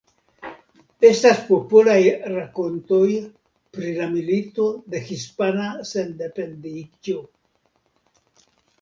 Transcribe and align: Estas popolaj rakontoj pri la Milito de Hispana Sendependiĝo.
Estas 1.09 1.41
popolaj 1.49 1.97
rakontoj 2.37 3.03
pri 3.77 3.93
la 4.01 4.09
Milito 4.17 4.67
de 4.97 5.05
Hispana 5.13 5.71
Sendependiĝo. 5.95 7.25